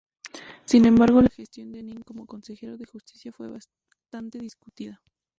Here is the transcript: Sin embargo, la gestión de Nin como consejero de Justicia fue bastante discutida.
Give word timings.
Sin 0.65 0.85
embargo, 0.85 1.21
la 1.21 1.29
gestión 1.29 1.71
de 1.71 1.83
Nin 1.83 2.01
como 2.01 2.25
consejero 2.25 2.75
de 2.75 2.87
Justicia 2.87 3.31
fue 3.31 3.51
bastante 3.51 4.39
discutida. 4.39 4.99